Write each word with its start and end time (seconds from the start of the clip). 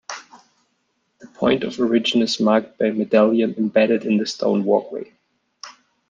The 1.19 1.27
point 1.27 1.63
of 1.63 1.79
origin 1.79 2.23
is 2.23 2.39
marked 2.39 2.79
by 2.79 2.87
a 2.87 2.91
medallion 2.91 3.53
embedded 3.55 4.03
in 4.03 4.17
the 4.17 4.25
stone 4.25 4.63
walkway. 4.63 5.13